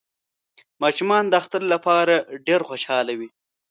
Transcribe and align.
ماشومان 0.83 1.23
د 1.27 1.33
اختر 1.41 1.61
لپاره 1.73 2.15
ډیر 2.47 2.61
خوشحاله 2.69 3.13
وی 3.19 3.29